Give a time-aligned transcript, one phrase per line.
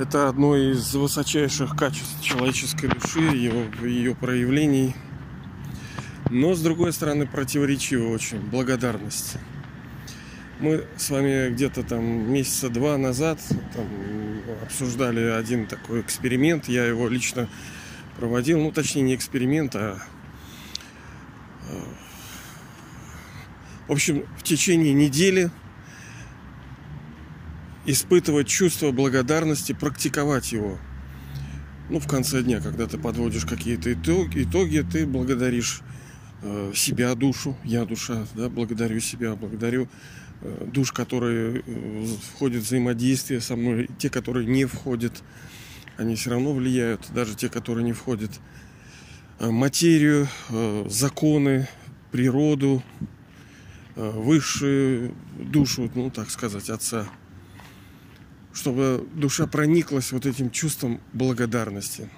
[0.00, 4.94] Это одно из высочайших качеств человеческой души, ее, ее проявлений.
[6.30, 8.40] Но, с другой стороны, противоречиво очень.
[8.40, 9.36] Благодарность.
[10.58, 12.02] Мы с вами где-то там
[12.32, 13.40] месяца два назад
[13.74, 13.86] там,
[14.62, 16.66] обсуждали один такой эксперимент.
[16.66, 17.50] Я его лично
[18.16, 18.58] проводил.
[18.58, 19.98] Ну, точнее, не эксперимент, а...
[21.68, 21.84] а
[23.86, 25.50] в общем, в течение недели
[27.86, 30.78] испытывать чувство благодарности, практиковать его.
[31.88, 35.80] Ну, в конце дня, когда ты подводишь какие-то итоги, ты благодаришь
[36.42, 39.88] э, себя, душу, я душа, да, благодарю себя, благодарю
[40.42, 45.22] э, душ, которые э, входят в взаимодействие со мной, те, которые не входят,
[45.96, 48.30] они все равно влияют, даже те, которые не входят,
[49.40, 50.28] материю,
[50.86, 51.66] законы,
[52.10, 52.82] природу,
[53.96, 57.08] высшую душу, ну, так сказать, отца–
[58.52, 62.08] чтобы душа прониклась вот этим чувством благодарности.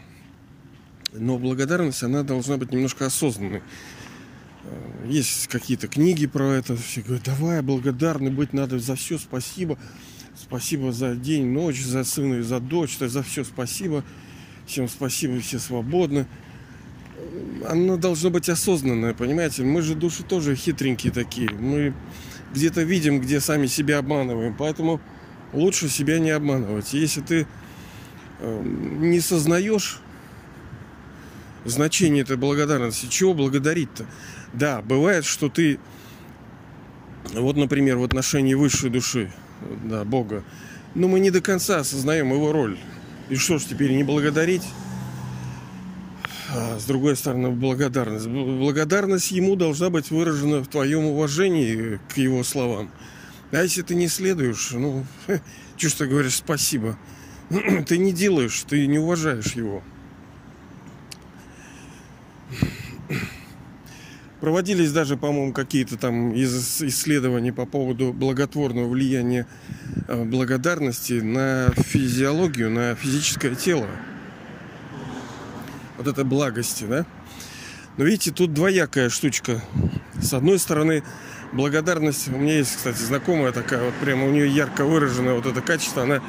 [1.12, 3.62] Но благодарность, она должна быть немножко осознанной.
[4.64, 6.76] Э, есть какие-то книги про это.
[6.76, 9.78] Все говорят, давай, благодарны быть надо за все, спасибо.
[10.34, 14.04] Спасибо за день, ночь, за сына и за дочь, за все спасибо.
[14.66, 16.26] Всем спасибо, все свободны.
[17.68, 19.62] Оно должно быть осознанное, понимаете?
[19.64, 21.50] Мы же души тоже хитренькие такие.
[21.50, 21.94] Мы
[22.54, 24.54] где-то видим, где сами себя обманываем.
[24.56, 25.00] Поэтому
[25.52, 26.92] лучше себя не обманывать.
[26.92, 27.46] Если ты
[28.40, 30.00] эм, не сознаешь
[31.64, 34.06] значение этой благодарности, чего благодарить-то?
[34.52, 35.78] Да, бывает, что ты,
[37.32, 39.32] вот, например, в отношении высшей души,
[39.84, 40.42] да, Бога,
[40.94, 42.78] но мы не до конца осознаем его роль.
[43.28, 44.64] И что ж теперь не благодарить?
[46.54, 48.26] А с другой стороны, благодарность.
[48.26, 52.90] Благодарность ему должна быть выражена в твоем уважении к его словам.
[53.52, 55.04] А если ты не следуешь, ну,
[55.76, 56.96] что ж ты говоришь спасибо?
[57.86, 59.82] ты не делаешь, ты не уважаешь его.
[64.40, 69.46] Проводились даже, по-моему, какие-то там исследования по поводу благотворного влияния
[70.08, 73.86] э, благодарности на физиологию, на физическое тело.
[75.98, 77.04] Вот это благости, да?
[77.98, 79.62] Но видите, тут двоякая штучка.
[80.18, 81.02] С одной стороны,
[81.52, 82.28] благодарность.
[82.28, 86.02] У меня есть, кстати, знакомая такая, вот прямо у нее ярко выраженное вот это качество.
[86.02, 86.22] Она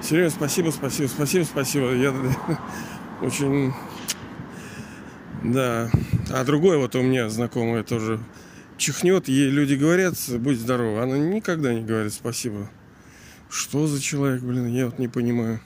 [0.00, 1.92] все время спасибо, спасибо, спасибо, спасибо.
[1.94, 2.14] Я
[3.22, 3.72] очень...
[5.42, 5.90] Да.
[6.30, 8.20] А другой вот у меня знакомая тоже
[8.76, 10.98] чихнет, ей люди говорят, будь здоров.
[10.98, 12.70] Она никогда не говорит спасибо.
[13.48, 15.60] Что за человек, блин, я вот не понимаю.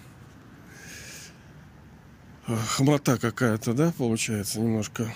[2.47, 5.13] Хмота какая-то, да, получается, немножко.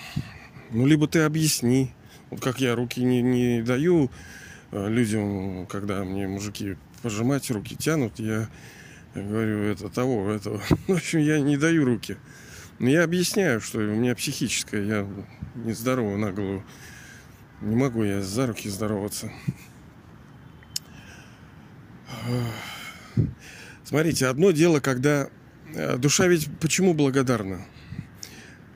[0.71, 1.93] Ну, либо ты объясни,
[2.41, 4.11] как я руки не, не даю
[4.71, 8.49] э, людям, когда мне мужики пожимать руки тянут, я
[9.15, 10.61] говорю, это того, этого.
[10.87, 12.17] В общем, я не даю руки.
[12.79, 15.07] Но я объясняю, что у меня психическое, я
[15.55, 16.63] не здорова на голову.
[17.61, 19.33] Не могу я за руки здороваться.
[23.85, 25.29] Смотрите, одно дело, когда
[25.75, 27.63] э, душа ведь почему благодарна?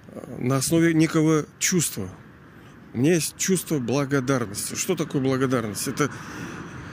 [0.08, 2.08] Э, на основе некого чувства–
[2.94, 4.74] у меня есть чувство благодарности.
[4.74, 5.88] Что такое благодарность?
[5.88, 6.10] Это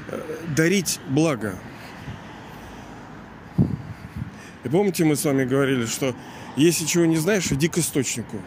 [0.07, 1.55] э, дарить благо.
[4.63, 6.15] И помните, мы с вами говорили, что
[6.55, 8.41] если чего не знаешь, иди к источнику.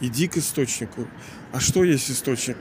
[0.00, 1.06] Иди к источнику.
[1.52, 2.58] А что есть источник?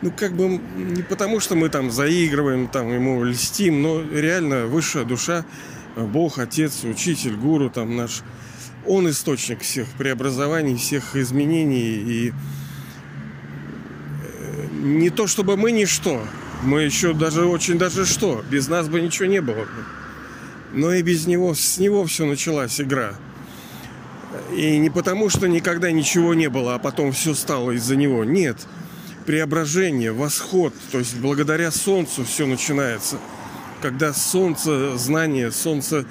[0.00, 5.04] Ну, как бы не потому, что мы там заигрываем, там ему льстим, но реально высшая
[5.04, 5.44] душа,
[5.96, 8.22] Бог, Отец, Учитель, Гуру, там наш,
[8.86, 12.32] Он источник всех преобразований, всех изменений и
[14.82, 16.26] не то чтобы мы ничто,
[16.62, 19.66] мы еще даже очень даже что, без нас бы ничего не было.
[20.72, 23.14] Но и без него, с него все началась игра.
[24.52, 28.24] И не потому, что никогда ничего не было, а потом все стало из-за него.
[28.24, 28.66] Нет.
[29.26, 30.74] Преображение, восход.
[30.90, 33.18] То есть благодаря Солнцу все начинается.
[33.82, 36.06] Когда Солнце, знание, Солнце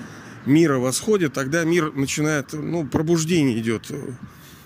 [0.45, 3.91] мира восходит, тогда мир начинает, ну, пробуждение идет,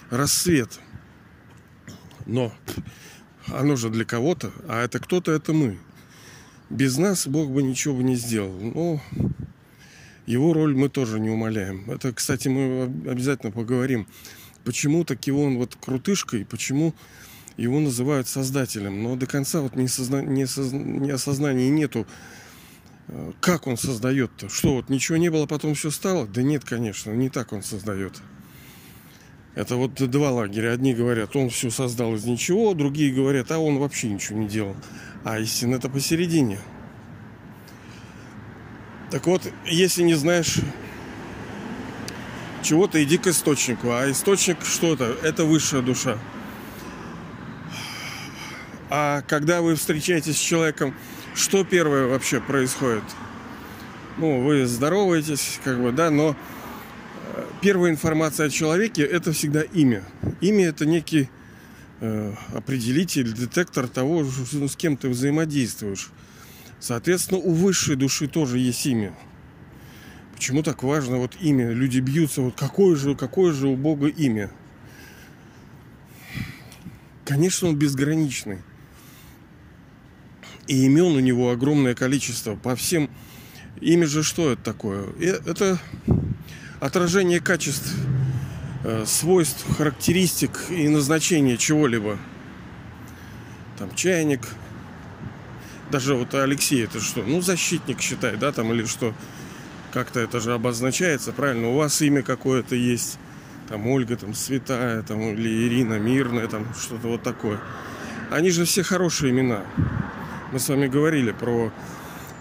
[0.09, 0.79] рассвет.
[2.25, 2.51] Но
[3.47, 5.77] оно же для кого-то, а это кто-то, это мы.
[6.69, 8.51] Без нас Бог бы ничего бы не сделал.
[8.51, 9.01] Но
[10.25, 11.89] его роль мы тоже не умоляем.
[11.89, 14.07] Это, кстати, мы обязательно поговорим.
[14.63, 16.95] Почему таки он вот крутышка и почему
[17.57, 19.03] его называют создателем.
[19.03, 20.21] Но до конца вот не, созна...
[20.21, 20.71] не, соз...
[20.71, 22.05] не осознания нету,
[23.07, 24.49] э, как он создает-то.
[24.49, 26.27] Что, вот ничего не было, потом все стало?
[26.27, 28.13] Да нет, конечно, не так он создает.
[29.55, 30.73] Это вот два лагеря.
[30.73, 34.75] Одни говорят, он все создал из ничего, другие говорят, а он вообще ничего не делал.
[35.23, 36.59] А истина это посередине.
[39.11, 40.59] Так вот, если не знаешь
[42.65, 43.91] чего-то иди к источнику.
[43.91, 46.17] А источник что-то, это высшая душа.
[48.89, 50.93] А когда вы встречаетесь с человеком,
[51.35, 53.03] что первое вообще происходит?
[54.17, 56.35] Ну, вы здороваетесь, как бы, да, но
[57.65, 60.03] первая информация о человеке это всегда имя.
[60.39, 61.31] Имя это некий
[61.99, 66.11] э, определитель, детектор того, с кем ты взаимодействуешь.
[66.79, 69.15] Соответственно, у высшей души тоже есть имя.
[70.35, 71.71] Почему так важно вот имя?
[71.71, 74.51] Люди бьются, вот какое же, какое же у Бога имя?
[77.23, 78.59] Конечно, он безграничный.
[80.67, 82.55] И имен у него огромное количество.
[82.55, 83.09] По всем...
[83.81, 85.07] Имя же что это такое?
[85.47, 85.79] Это
[86.79, 87.93] отражение качеств,
[88.83, 92.17] э, свойств, характеристик и назначения чего-либо.
[93.77, 94.41] Там чайник.
[95.91, 97.23] Даже вот Алексей это что?
[97.23, 99.13] Ну, защитник считай, да, там или что?
[99.93, 101.69] Как-то это же обозначается, правильно?
[101.69, 103.17] У вас имя какое-то есть.
[103.69, 107.59] Там Ольга, там Святая, там или Ирина Мирная, там что-то вот такое.
[108.29, 109.63] Они же все хорошие имена.
[110.51, 111.71] Мы с вами говорили про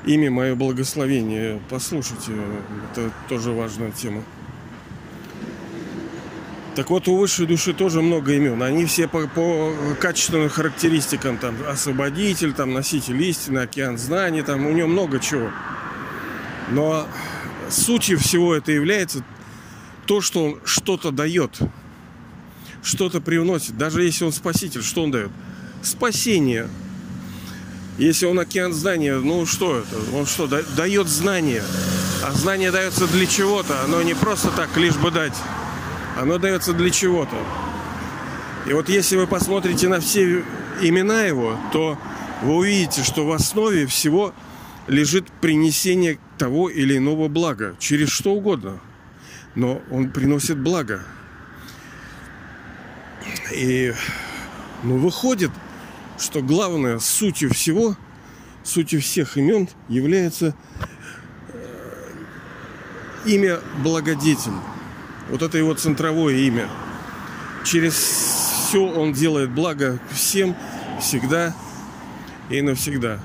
[0.06, 1.60] имя мое благословение.
[1.70, 2.32] Послушайте,
[2.92, 4.22] это тоже важная тема.
[6.74, 8.60] Так вот, у высшей души тоже много имен.
[8.60, 11.38] Они все по, по качественным характеристикам.
[11.38, 15.50] Там освободитель, там носитель истины, океан знаний, там у него много чего.
[16.70, 17.06] Но
[17.70, 19.24] сутью всего это является
[20.06, 21.58] то, что он что-то дает.
[22.82, 23.78] Что-то привносит.
[23.78, 25.30] Даже если он спаситель, что он дает?
[25.82, 26.68] Спасение.
[27.98, 30.16] Если он океан знания, ну что это?
[30.16, 31.62] Он что, дает знания?
[32.24, 33.82] А знание дается для чего-то.
[33.84, 35.36] Оно не просто так, лишь бы дать.
[36.16, 37.36] Оно дается для чего-то.
[38.66, 40.42] И вот если вы посмотрите на все
[40.80, 41.98] имена его, то
[42.42, 44.34] вы увидите, что в основе всего
[44.88, 47.76] лежит принесение того или иного блага.
[47.78, 48.80] Через что угодно.
[49.54, 51.02] Но он приносит благо.
[53.52, 53.92] И
[54.82, 55.50] ну, выходит,
[56.18, 57.96] что главное сутью всего,
[58.62, 60.54] сутью всех имен является
[61.48, 62.12] э,
[63.26, 64.52] имя благодетель.
[65.30, 66.68] Вот это его центровое имя.
[67.64, 70.54] Через все он делает благо всем,
[71.00, 71.54] всегда
[72.50, 73.20] и навсегда.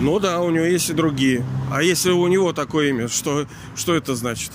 [0.00, 1.44] Ну да, у него есть и другие.
[1.70, 3.46] А если у него такое имя, что,
[3.76, 4.52] что это значит?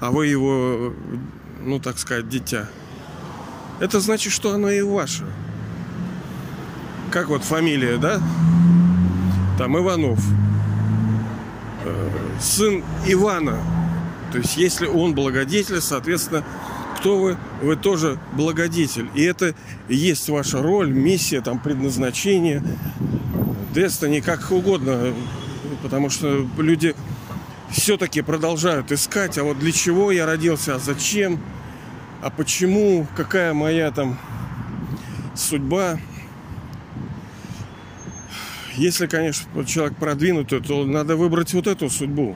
[0.00, 0.94] А вы его,
[1.60, 2.68] ну так сказать, дитя
[3.84, 5.26] это значит, что оно и ваше.
[7.10, 8.18] Как вот фамилия, да?
[9.58, 10.18] Там Иванов.
[11.84, 12.10] Э,
[12.40, 13.58] сын Ивана.
[14.32, 16.42] То есть, если он благодетель, соответственно,
[16.96, 17.36] кто вы?
[17.60, 19.10] Вы тоже благодетель.
[19.14, 19.54] И это
[19.88, 22.62] и есть ваша роль, миссия, там, предназначение.
[23.74, 25.12] Destiny, как угодно.
[25.82, 26.96] Потому что люди
[27.70, 31.38] все-таки продолжают искать, а вот для чего я родился, а зачем–
[32.24, 34.18] а почему, какая моя там
[35.34, 35.98] судьба.
[38.76, 42.34] Если, конечно, человек продвинутый, то надо выбрать вот эту судьбу.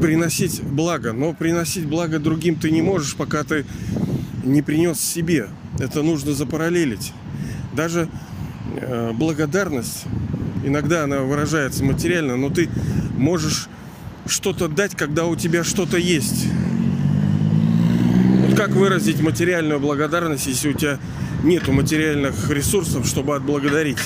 [0.00, 1.12] Приносить благо.
[1.12, 3.64] Но приносить благо другим ты не можешь, пока ты
[4.42, 5.48] не принес себе.
[5.78, 7.12] Это нужно запараллелить.
[7.72, 8.08] Даже
[8.80, 10.06] э, благодарность,
[10.64, 12.68] иногда она выражается материально, но ты
[13.16, 13.68] можешь
[14.26, 16.46] что-то дать, когда у тебя что-то есть
[18.56, 20.98] как выразить материальную благодарность, если у тебя
[21.44, 23.98] нету материальных ресурсов, чтобы отблагодарить?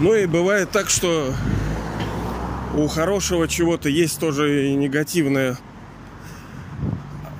[0.00, 1.32] Ну и бывает так, что
[2.76, 5.58] у хорошего чего-то есть тоже и негативное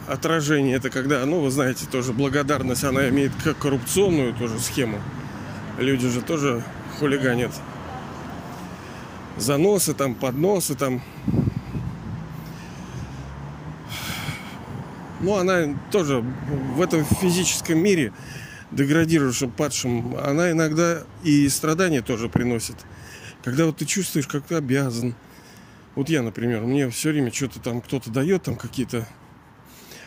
[0.09, 0.77] отражение.
[0.77, 4.99] Это когда, ну, вы знаете, тоже благодарность, она имеет как коррупционную тоже схему.
[5.79, 6.63] Люди же тоже
[6.99, 7.53] хулиганят.
[9.37, 11.03] Заносы там, подносы там,
[15.21, 16.25] Ну, она тоже
[16.75, 18.13] в этом физическом мире
[18.71, 22.77] деградирующим, падшим, она иногда и страдания тоже приносит.
[23.43, 25.15] Когда вот ты чувствуешь, как ты обязан.
[25.95, 29.07] Вот я, например, мне все время что-то там кто-то дает, там какие-то...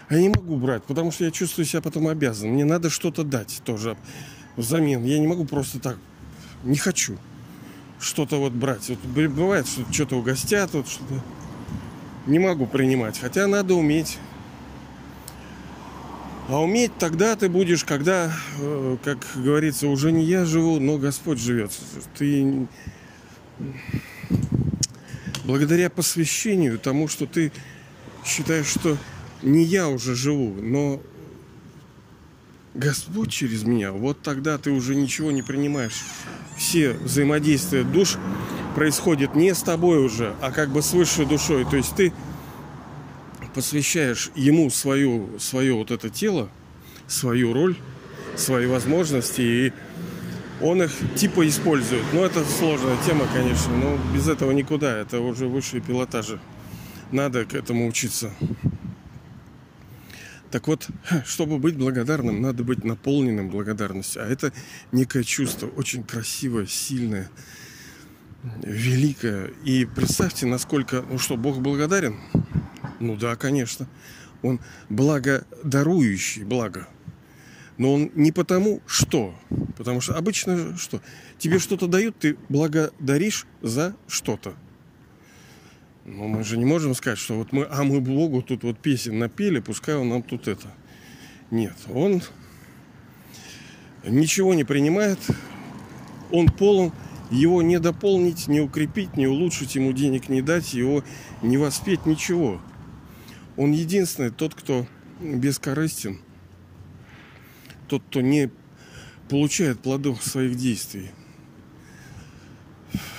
[0.08, 2.50] А я не могу брать, потому что я чувствую себя потом обязан.
[2.50, 3.98] Мне надо что-то дать тоже
[4.55, 5.03] взамен.
[5.03, 5.98] Я не могу просто так...
[6.63, 7.17] Не хочу
[8.00, 8.89] что-то вот брать.
[8.89, 11.22] Вот бывает, что что-то угостят, вот что-то...
[12.27, 13.20] Не могу принимать.
[13.20, 14.17] Хотя надо уметь
[16.48, 21.40] а уметь тогда ты будешь, когда, э, как говорится, уже не я живу, но Господь
[21.40, 21.72] живет.
[22.18, 22.68] Ты
[25.46, 27.52] благодаря посвящению, тому, что ты
[28.26, 28.98] считаешь, что
[29.42, 31.02] не я уже живу, но
[32.74, 36.02] Господь через меня, вот тогда ты уже ничего не принимаешь
[36.58, 38.18] все взаимодействия душ
[38.76, 41.66] происходит не с тобой уже, а как бы с высшей душой.
[41.66, 42.14] То есть ты
[43.54, 46.50] посвящаешь ему свою, свое вот это тело,
[47.08, 47.76] свою роль,
[48.36, 49.74] свои возможности, и
[50.62, 52.04] он их типа использует.
[52.14, 54.98] Но это сложная тема, конечно, но без этого никуда.
[54.98, 56.40] Это уже высшие пилотажи.
[57.12, 58.34] Надо к этому учиться.
[60.54, 60.88] Так вот,
[61.26, 64.24] чтобы быть благодарным, надо быть наполненным благодарностью.
[64.24, 64.54] А это
[64.92, 67.30] некое чувство, очень красивое, сильное,
[68.62, 69.48] великое.
[69.66, 72.18] И представьте, насколько, ну что, Бог благодарен?
[73.04, 73.86] Ну да, конечно.
[74.44, 76.88] Он благодарующий благо.
[77.78, 79.36] Но он не потому, что.
[79.78, 81.02] Потому что обычно что?
[81.38, 84.54] Тебе что-то дают, ты благодаришь за что-то.
[86.06, 89.20] Но мы же не можем сказать, что вот мы, а мы Богу тут вот песен
[89.20, 90.72] напели, пускай он нам тут это.
[91.52, 92.22] Нет, он
[94.06, 95.20] ничего не принимает,
[96.32, 96.94] он полон,
[97.32, 101.04] его не дополнить, не укрепить, не улучшить, ему денег не дать, его
[101.42, 102.62] не воспеть, ничего.
[103.58, 104.88] Он единственный, тот, кто
[105.20, 106.20] бескорыстен–
[107.94, 108.50] тот, кто не
[109.30, 111.12] получает плодов своих действий.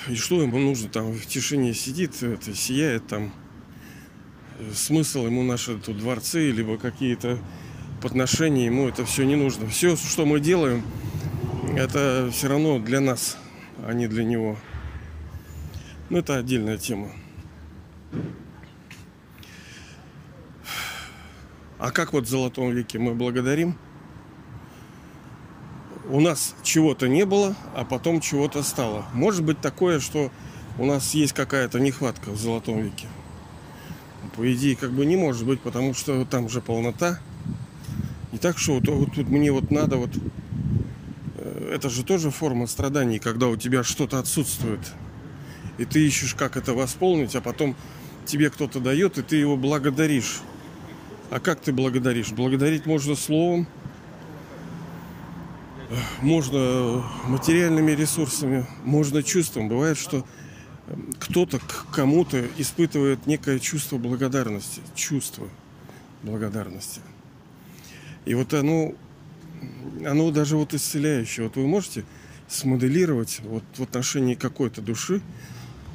[0.09, 3.33] И что ему нужно там в тишине сидит, это сияет там.
[4.73, 7.39] Смысл ему наши тут дворцы, либо какие-то
[8.01, 9.67] подношения, ему это все не нужно.
[9.67, 10.83] Все, что мы делаем,
[11.75, 13.37] это все равно для нас,
[13.85, 14.57] а не для него.
[16.09, 17.11] Но это отдельная тема.
[21.77, 23.77] А как вот в Золотом веке мы благодарим?
[26.09, 29.05] у нас чего-то не было, а потом чего-то стало.
[29.13, 30.31] Может быть такое, что
[30.77, 33.07] у нас есть какая-то нехватка в золотом веке.
[34.35, 37.19] По идее, как бы не может быть, потому что там же полнота.
[38.33, 40.09] И так что вот, вот тут мне вот надо вот...
[41.37, 44.81] Э, это же тоже форма страданий, когда у тебя что-то отсутствует.
[45.77, 47.75] И ты ищешь, как это восполнить, а потом
[48.25, 50.41] тебе кто-то дает, и ты его благодаришь.
[51.31, 52.31] А как ты благодаришь?
[52.31, 53.67] Благодарить можно словом,
[56.21, 59.67] можно материальными ресурсами, можно чувством.
[59.67, 60.25] Бывает, что
[61.19, 65.47] кто-то к кому-то испытывает некое чувство благодарности, чувство
[66.21, 67.01] благодарности.
[68.25, 68.93] И вот оно,
[70.05, 71.47] оно даже вот исцеляющее.
[71.47, 72.05] Вот вы можете
[72.47, 75.21] смоделировать вот в отношении какой-то души,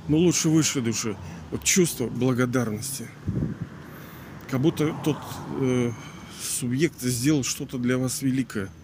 [0.09, 1.17] ну лучше высшей души,
[1.51, 3.07] вот чувство благодарности.
[4.51, 5.19] Как будто тот
[5.61, 5.93] э,
[6.43, 8.69] субъект сделал что-то для вас великое–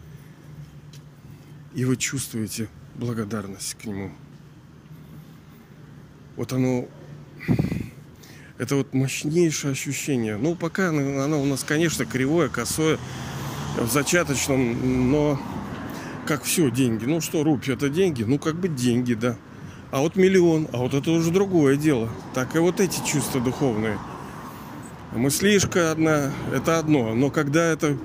[1.77, 4.11] и вы чувствуете благодарность к нему.
[6.35, 6.87] Вот оно,
[8.57, 10.39] это вот мощнейшее ощущение.
[10.39, 12.99] Ну, пока оно у нас, конечно, кривое, косое,
[13.79, 15.39] в зачаточном, но
[16.27, 17.05] как все, деньги.
[17.05, 18.23] Ну что, рубь, это деньги?
[18.23, 19.37] Ну, как бы деньги, да.
[19.91, 22.09] А вот миллион, а вот это уже другое дело.
[22.33, 23.99] Так и вот эти чувства духовные.
[25.13, 27.15] Мыслишка одна, это одно.
[27.15, 27.97] Но когда это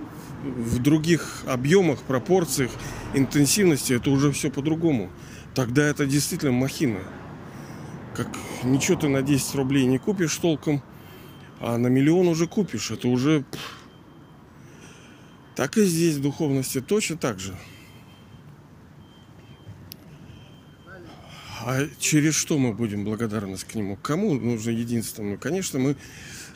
[0.44, 2.72] в других объемах, пропорциях,
[3.14, 5.10] интенсивности, это уже все по-другому.
[5.54, 7.00] Тогда это действительно махина.
[8.16, 8.28] Как
[8.64, 10.82] ничего ты на 10 рублей не купишь толком,
[11.60, 12.92] а на миллион уже купишь.
[12.92, 13.44] Это уже...
[15.56, 17.56] Так и здесь в духовности точно так же.
[21.64, 23.96] А через что мы будем благодарность к нему?
[23.96, 25.38] Кому нужно единственное?
[25.38, 25.96] Конечно, мы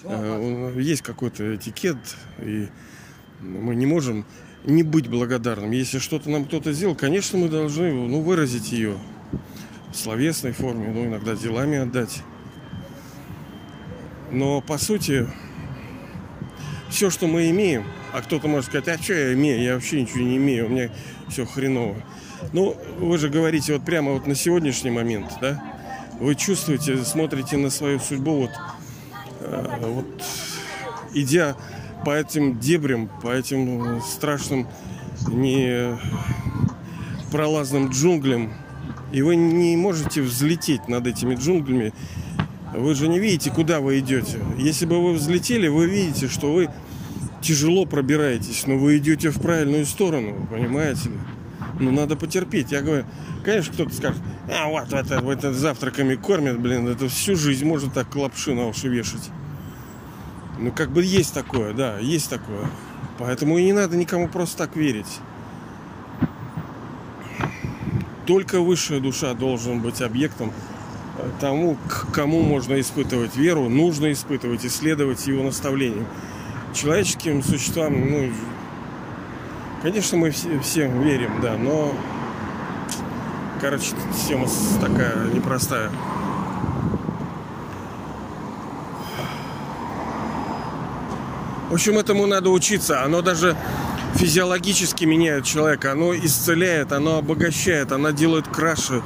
[0.04, 1.98] э, есть какой-то этикет,
[2.40, 2.68] и
[3.40, 4.26] мы не можем
[4.64, 5.70] не быть благодарным.
[5.72, 8.98] Если что-то нам кто-то сделал, конечно, мы должны ну, выразить ее
[9.94, 12.24] в словесной форме, ну, иногда делами отдать.
[14.32, 15.28] Но, по сути,
[16.90, 19.62] все, что мы имеем, а кто-то может сказать, а что я имею?
[19.62, 20.90] Я вообще ничего не имею, у меня
[21.30, 21.96] все хреново.
[22.54, 25.62] Ну, вы же говорите вот прямо вот на сегодняшний момент, да?
[26.20, 28.52] Вы чувствуете, смотрите на свою судьбу вот,
[29.42, 30.24] э, вот
[31.14, 31.56] идя
[32.06, 34.68] по этим дебрям, по этим страшным
[35.28, 35.98] не
[37.32, 38.54] пролазным джунглям,
[39.12, 41.94] и вы не можете взлететь над этими джунглями,
[42.74, 44.40] вы же не видите, куда вы идете.
[44.58, 46.70] Если бы вы взлетели, вы видите, что вы
[47.42, 51.16] тяжело пробираетесь, но вы идете в правильную сторону, понимаете ли?
[51.80, 52.72] Ну, надо потерпеть.
[52.72, 53.06] Я говорю,
[53.44, 57.90] конечно, кто-то скажет, а вот это, вот это завтраками кормят, блин, это всю жизнь можно
[57.90, 59.30] так лапши на уши вешать.
[60.58, 62.70] Ну, как бы есть такое, да, есть такое.
[63.18, 65.20] Поэтому и не надо никому просто так верить.
[68.26, 70.52] Только высшая душа должен быть объектом
[71.40, 76.08] тому, к кому можно испытывать веру, нужно испытывать, исследовать его наставлением.
[76.74, 78.32] Человеческим существам, ну,
[79.86, 81.94] конечно, мы все, всем верим, да, но
[83.62, 83.94] Короче,
[84.28, 84.48] тема
[84.82, 85.90] такая непростая.
[91.70, 93.04] В общем, этому надо учиться.
[93.04, 93.56] Оно даже
[94.16, 95.92] физиологически меняет человека.
[95.94, 99.04] Оно исцеляет, оно обогащает, оно делает краше,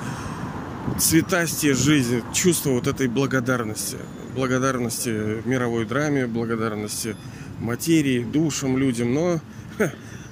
[0.98, 2.24] цветастее жизнь.
[2.34, 3.98] Чувство вот этой благодарности.
[4.34, 5.10] Благодарности
[5.46, 7.16] мировой драме, благодарности
[7.60, 9.14] материи, душам, людям.
[9.14, 9.40] Но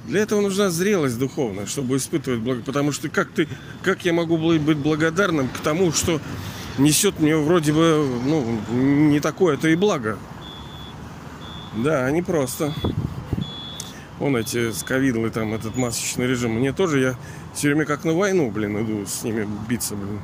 [0.07, 2.61] для этого нужна зрелость духовная, чтобы испытывать благо.
[2.65, 3.47] Потому что как ты,
[3.83, 6.21] как я могу быть благодарным к тому, что
[6.77, 10.17] несет мне вроде бы, ну, не такое это и благо.
[11.75, 12.73] Да, не просто.
[14.19, 16.53] Вон эти сковидлы, там, этот масочный режим.
[16.53, 17.15] Мне тоже, я
[17.53, 20.21] все время как на войну, блин, иду с ними биться, блин.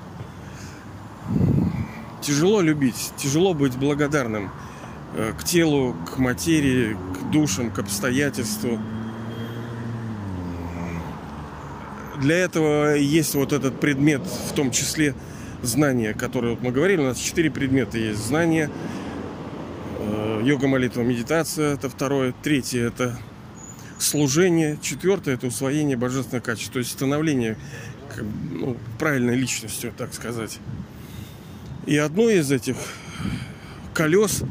[2.22, 4.50] Тяжело любить, тяжело быть благодарным
[5.16, 8.80] э, к телу, к материи, к душам, к обстоятельству.
[12.24, 15.14] Для этого есть вот этот предмет, в том числе
[15.62, 18.26] знания, которые вот мы говорили, у нас четыре предмета есть.
[18.26, 18.70] Знание,
[20.00, 22.34] э, йога, молитва, медитация, это второе.
[22.42, 23.20] Третье– это
[24.00, 24.80] служение.
[24.82, 27.58] Четвертое– это усвоение божественных качеств, то есть становление
[28.52, 30.60] ну, правильной личностью, так сказать.
[31.86, 32.78] И одно из этих
[33.94, 34.44] колес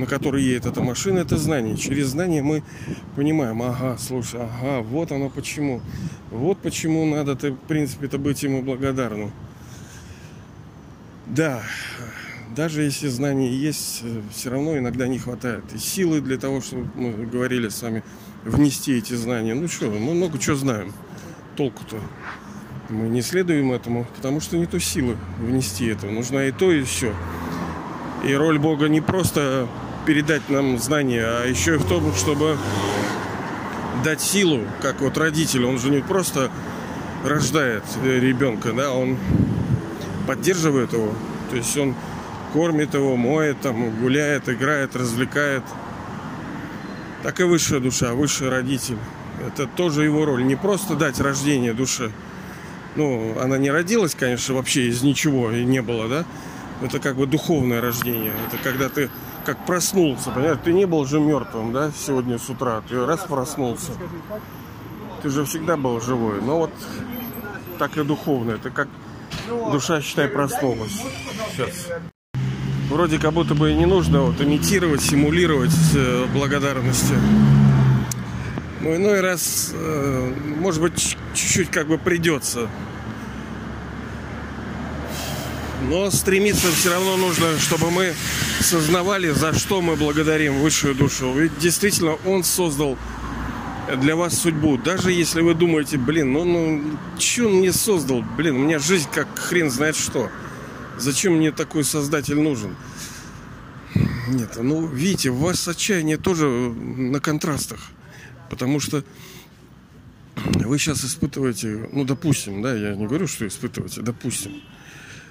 [0.00, 1.76] на который едет эта машина, это знание.
[1.76, 2.62] Через знание мы
[3.16, 5.82] понимаем, ага, слушай, ага, вот оно почему.
[6.30, 9.32] Вот почему надо, ты, в принципе-то быть ему благодарным.
[11.26, 11.62] Да,
[12.54, 15.64] даже если знания есть, все равно иногда не хватает.
[15.74, 18.02] И силы для того, чтобы мы говорили с вами,
[18.44, 19.54] внести эти знания.
[19.54, 20.92] Ну что, мы много чего знаем.
[21.56, 21.98] Толку-то.
[22.88, 26.06] Мы не следуем этому, потому что не то силы внести это.
[26.06, 27.14] Нужна и то, и все.
[28.24, 29.68] И роль Бога не просто
[30.06, 32.56] передать нам знания, а еще и в том, чтобы
[34.02, 36.50] дать силу, как вот родитель, он же не просто
[37.24, 39.18] рождает ребенка, да, он
[40.26, 41.12] поддерживает его,
[41.50, 41.94] то есть он
[42.52, 45.62] кормит его, моет, там, гуляет, играет, развлекает.
[47.22, 48.96] Так и высшая душа, высший родитель.
[49.46, 50.44] Это тоже его роль.
[50.44, 52.10] Не просто дать рождение душе.
[52.96, 56.24] Ну, она не родилась, конечно, вообще из ничего и не было, да?
[56.82, 58.32] Это как бы духовное рождение.
[58.48, 59.10] Это когда ты
[59.54, 60.58] как проснулся, понимаешь?
[60.62, 62.82] Ты не был же мертвым, да, сегодня с утра.
[62.88, 63.90] Ты раз проснулся.
[65.22, 66.40] Ты же всегда был живой.
[66.40, 66.70] Но вот
[67.76, 68.52] так и духовно.
[68.52, 68.86] Это как
[69.72, 71.02] душа, считай, проснулась.
[71.50, 71.88] Сейчас.
[72.90, 77.14] Вроде как будто бы и не нужно вот имитировать, симулировать э, благодарности.
[78.80, 82.68] Но иной раз, э, может быть, чуть-чуть как бы придется
[85.88, 88.14] но стремиться все равно нужно, чтобы мы
[88.60, 91.32] сознавали, за что мы благодарим высшую душу.
[91.32, 92.98] Ведь действительно он создал
[93.98, 94.76] для вас судьбу.
[94.76, 98.22] Даже если вы думаете, блин, ну, ну что он мне создал?
[98.36, 100.30] Блин, у меня жизнь как хрен знает что.
[100.98, 102.76] Зачем мне такой создатель нужен?
[104.28, 107.80] Нет, ну, видите, у вас отчаяние тоже на контрастах.
[108.48, 109.02] Потому что
[110.36, 114.52] вы сейчас испытываете, ну, допустим, да, я не говорю, что испытываете, допустим,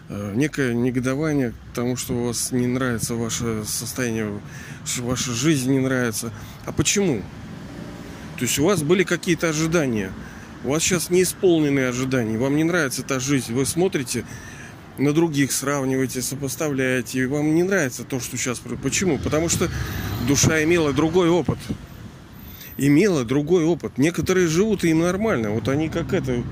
[0.09, 4.39] некое негодование к тому, что у вас не нравится ваше состояние,
[4.99, 6.31] ваша жизнь не нравится.
[6.65, 7.21] А почему?
[8.37, 10.11] То есть у вас были какие-то ожидания.
[10.63, 12.37] У вас сейчас неисполненные ожидания.
[12.37, 13.53] Вам не нравится та жизнь.
[13.53, 14.25] Вы смотрите
[14.97, 17.19] на других, сравниваете, сопоставляете.
[17.19, 18.59] И вам не нравится то, что сейчас...
[18.81, 19.17] Почему?
[19.19, 19.69] Потому что
[20.27, 21.59] душа имела другой опыт.
[22.77, 23.97] Имела другой опыт.
[23.97, 25.51] Некоторые живут и им нормально.
[25.51, 26.43] Вот они как это...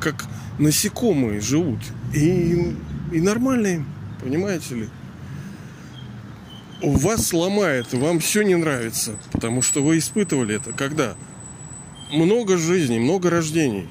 [0.00, 0.26] Как
[0.58, 1.80] насекомые живут.
[2.14, 2.74] И
[3.12, 3.86] и нормально им,
[4.22, 4.88] понимаете ли?
[6.82, 10.72] Вас сломает, вам все не нравится, потому что вы испытывали это.
[10.72, 11.14] Когда?
[12.12, 13.88] Много жизней, много рождений.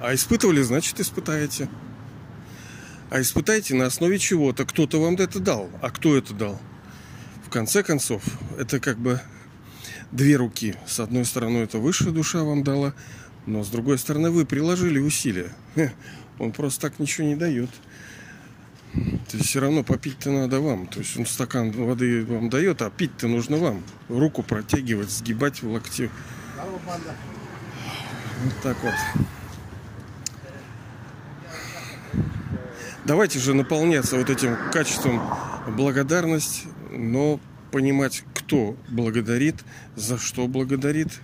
[0.00, 1.68] А испытывали, значит, испытаете.
[3.10, 4.64] А испытайте на основе чего-то.
[4.64, 5.68] Кто-то вам это дал.
[5.82, 6.60] А кто это дал?
[7.46, 8.22] В конце концов,
[8.58, 9.20] это как бы
[10.12, 10.76] две руки.
[10.86, 12.94] С одной стороны, это высшая душа вам дала,
[13.46, 15.52] но с другой стороны, вы приложили усилия.
[16.38, 17.70] Он просто так ничего не дает.
[18.92, 20.86] То есть все равно попить-то надо вам.
[20.86, 23.82] То есть он стакан воды вам дает, а пить-то нужно вам.
[24.08, 26.10] Руку протягивать, сгибать в локте.
[28.42, 28.94] Вот так вот.
[33.04, 35.22] Давайте же наполняться вот этим качеством
[35.68, 39.56] благодарность, но понимать, кто благодарит,
[39.96, 41.20] за что благодарит,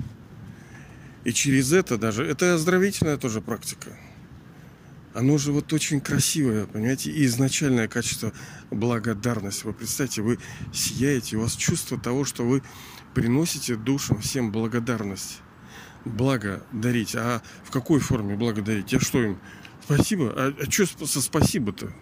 [1.27, 3.91] и через это даже, это оздоровительная тоже практика.
[5.13, 8.33] Оно же вот очень красивое, понимаете, и изначальное качество
[8.71, 9.65] благодарность.
[9.65, 10.39] Вы представьте, вы
[10.73, 12.63] сияете, у вас чувство того, что вы
[13.13, 15.41] приносите душам всем благодарность
[16.05, 17.17] благодарить.
[17.17, 18.93] А в какой форме благодарить?
[18.93, 19.41] Я что им?
[19.85, 20.33] Спасибо?
[20.37, 21.93] А, а что со спасибо-то?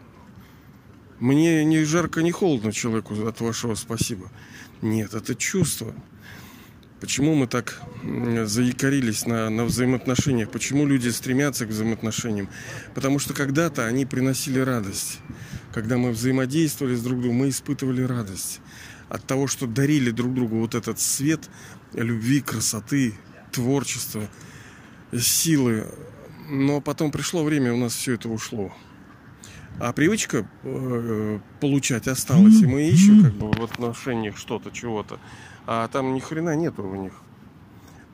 [1.18, 4.30] Мне не жарко, не холодно человеку от вашего спасибо.
[4.82, 5.94] Нет, это чувство.
[7.00, 7.82] Почему мы так
[8.44, 10.50] заякорились на, на взаимоотношениях?
[10.50, 12.48] Почему люди стремятся к взаимоотношениям?
[12.94, 15.18] Потому что когда-то они приносили радость.
[15.72, 18.60] Когда мы взаимодействовали с друг другом, мы испытывали радость
[19.08, 21.50] от того, что дарили друг другу вот этот свет
[21.92, 23.14] любви, красоты,
[23.52, 24.28] творчества,
[25.12, 25.86] силы.
[26.48, 28.72] Но потом пришло время, у нас все это ушло.
[29.80, 35.18] А привычка э, получать осталась, и мы ищем как бы в отношениях что-то, чего-то.
[35.66, 37.12] А там ни хрена нету у них.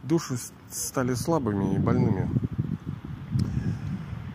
[0.02, 0.36] Души
[0.70, 2.30] стали слабыми и больными.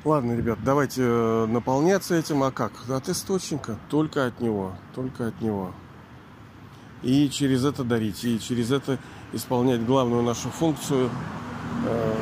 [0.04, 2.44] Ладно, ребят, давайте э, наполняться этим.
[2.44, 2.74] А как?
[2.88, 3.80] От источника.
[3.90, 4.76] Только от него.
[4.94, 5.72] Только от него.
[7.02, 8.24] И через это дарить.
[8.24, 9.00] И через это
[9.34, 11.10] исполнять главную нашу функцию
[11.88, 12.14] э,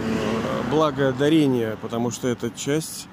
[0.71, 1.75] благодарения.
[1.81, 3.09] Потому что это часть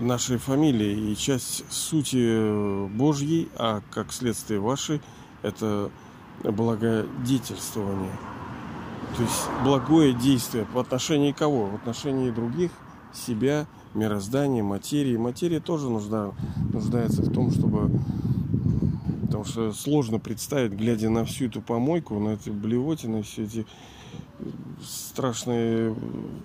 [0.00, 5.00] нашей фамилии и часть сути э, Божьей, а как следствие вашей,
[5.42, 5.90] это
[6.42, 8.12] благодетельствование.
[9.16, 11.66] То есть благое действие в отношении кого?
[11.66, 12.70] В отношении других,
[13.12, 15.16] себя, мироздания, материи.
[15.16, 16.32] Материя тоже нужда,
[16.72, 17.90] нуждается в том, чтобы...
[19.26, 23.66] Потому что сложно представить, глядя на всю эту помойку, на эти блевотины, все эти
[24.84, 25.94] страшные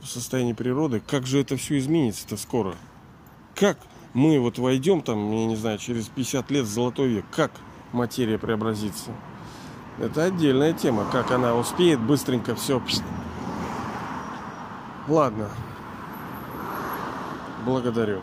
[0.03, 2.75] состояния природы, как же это все изменится-то скоро?
[3.57, 3.77] Как
[4.13, 7.51] мы вот войдем там, я не знаю, через 50 лет в золотой век, как
[7.91, 9.11] материя преобразится?
[9.99, 12.81] Это отдельная тема, как она успеет быстренько все.
[15.07, 15.49] Ладно.
[17.65, 18.21] Благодарю.